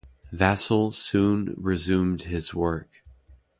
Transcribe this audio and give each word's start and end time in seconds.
Vassall 0.33 0.91
soon 0.91 1.53
resumed 1.59 2.23
his 2.23 2.55
work. 2.55 3.03